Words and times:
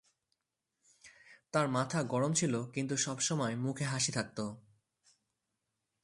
তার 1.53 1.67
মাথা 1.67 1.99
গরম 2.03 2.31
ছিল 2.33 2.53
কিন্তু 2.65 2.97
সবসময় 2.97 3.55
মুখে 3.55 3.85
হাসি 3.85 4.11
থাকত। 4.11 4.39